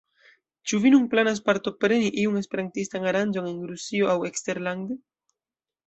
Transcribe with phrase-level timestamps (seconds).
[0.69, 5.03] Ĉu vi nun planas partopreni iun esperantistan aranĝon en Rusio aŭ eksterlande?